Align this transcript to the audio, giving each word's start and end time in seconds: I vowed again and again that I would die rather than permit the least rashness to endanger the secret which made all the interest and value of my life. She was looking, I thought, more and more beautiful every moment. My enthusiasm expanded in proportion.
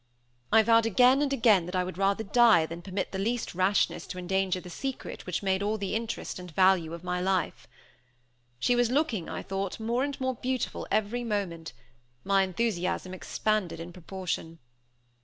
I 0.51 0.63
vowed 0.63 0.87
again 0.87 1.21
and 1.21 1.31
again 1.31 1.67
that 1.67 1.75
I 1.75 1.83
would 1.83 1.93
die 1.93 2.01
rather 2.61 2.65
than 2.67 2.81
permit 2.81 3.11
the 3.11 3.19
least 3.19 3.53
rashness 3.53 4.07
to 4.07 4.17
endanger 4.17 4.59
the 4.59 4.71
secret 4.71 5.27
which 5.27 5.43
made 5.43 5.61
all 5.61 5.77
the 5.77 5.93
interest 5.93 6.39
and 6.39 6.49
value 6.49 6.95
of 6.95 7.03
my 7.03 7.21
life. 7.21 7.67
She 8.57 8.75
was 8.75 8.89
looking, 8.89 9.29
I 9.29 9.43
thought, 9.43 9.79
more 9.79 10.03
and 10.03 10.19
more 10.19 10.33
beautiful 10.33 10.87
every 10.89 11.23
moment. 11.23 11.73
My 12.23 12.41
enthusiasm 12.41 13.13
expanded 13.13 13.79
in 13.79 13.93
proportion. 13.93 14.57